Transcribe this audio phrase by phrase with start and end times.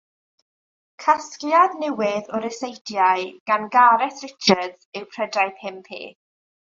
[1.03, 6.15] Casgliad newydd o ryseitiau gan Gareth Richards yw Prydau Pum Peth.